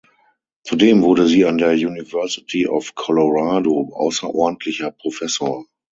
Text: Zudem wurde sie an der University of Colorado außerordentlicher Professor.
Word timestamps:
Zudem 0.63 1.03
wurde 1.03 1.27
sie 1.27 1.45
an 1.45 1.59
der 1.59 1.73
University 1.73 2.67
of 2.67 2.95
Colorado 2.95 3.91
außerordentlicher 3.93 4.89
Professor. 4.89 5.63